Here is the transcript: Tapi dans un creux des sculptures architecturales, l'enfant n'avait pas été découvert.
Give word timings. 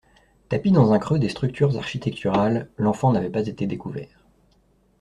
Tapi 0.49 0.71
dans 0.71 0.93
un 0.93 0.97
creux 0.97 1.19
des 1.19 1.29
sculptures 1.29 1.77
architecturales, 1.77 2.67
l'enfant 2.77 3.11
n'avait 3.11 3.29
pas 3.29 3.45
été 3.45 3.67
découvert. 3.67 4.25